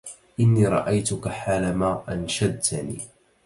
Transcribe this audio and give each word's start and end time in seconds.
إني 0.39 0.67
رأيتك 0.67 1.27
حالما 1.27 2.03
أنشدتني 2.13 2.97